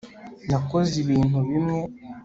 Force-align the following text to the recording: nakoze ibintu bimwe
nakoze 0.49 0.93
ibintu 1.03 1.37
bimwe 1.47 1.77